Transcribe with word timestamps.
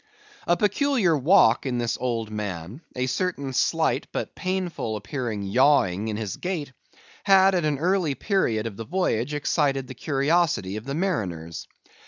A 0.47 0.57
peculiar 0.57 1.15
walk 1.15 1.67
in 1.67 1.77
this 1.77 1.95
old 1.95 2.31
man, 2.31 2.81
a 2.95 3.05
certain 3.05 3.53
slight 3.53 4.07
but 4.11 4.33
painful 4.33 4.95
appearing 4.95 5.43
yawing 5.43 6.07
in 6.07 6.17
his 6.17 6.37
gait, 6.37 6.73
had 7.23 7.53
at 7.53 7.65
an 7.65 7.77
early 7.77 8.15
period 8.15 8.65
of 8.65 8.77
the 8.77 8.83
voyage 8.83 9.35
excited 9.35 9.85
the 9.85 9.93
curiosity 9.93 10.75
of 10.75 10.85
the 10.85 10.95
mariners. 10.95 11.67